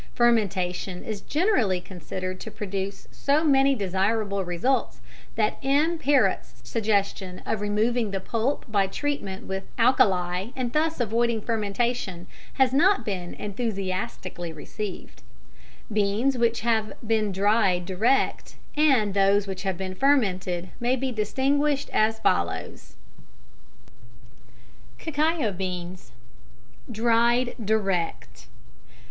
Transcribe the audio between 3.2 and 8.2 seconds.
many desirable results that M. Perrot's suggestion of removing the